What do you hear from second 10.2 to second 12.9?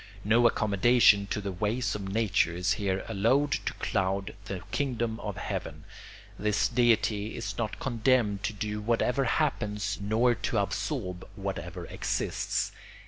to absorb whatever exists.